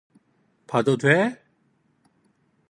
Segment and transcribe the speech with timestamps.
[0.65, 1.37] 봐도 돼?